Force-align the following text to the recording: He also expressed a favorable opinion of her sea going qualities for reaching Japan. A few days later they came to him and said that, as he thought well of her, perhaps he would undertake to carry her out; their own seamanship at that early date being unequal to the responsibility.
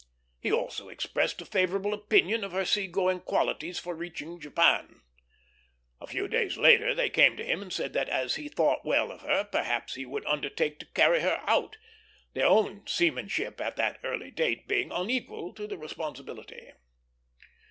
He 0.39 0.51
also 0.51 0.89
expressed 0.89 1.39
a 1.43 1.45
favorable 1.45 1.93
opinion 1.93 2.43
of 2.43 2.53
her 2.53 2.65
sea 2.65 2.87
going 2.87 3.19
qualities 3.19 3.77
for 3.77 3.93
reaching 3.93 4.39
Japan. 4.39 5.01
A 5.99 6.07
few 6.07 6.27
days 6.27 6.57
later 6.57 6.95
they 6.95 7.07
came 7.07 7.37
to 7.37 7.43
him 7.45 7.61
and 7.61 7.71
said 7.71 7.93
that, 7.93 8.09
as 8.09 8.33
he 8.33 8.47
thought 8.49 8.83
well 8.83 9.11
of 9.11 9.21
her, 9.21 9.43
perhaps 9.43 9.93
he 9.93 10.07
would 10.07 10.25
undertake 10.25 10.79
to 10.79 10.87
carry 10.87 11.19
her 11.19 11.37
out; 11.45 11.77
their 12.33 12.47
own 12.47 12.81
seamanship 12.87 13.61
at 13.61 13.75
that 13.75 13.99
early 14.03 14.31
date 14.31 14.67
being 14.67 14.91
unequal 14.91 15.53
to 15.53 15.67
the 15.67 15.77
responsibility. 15.77 16.71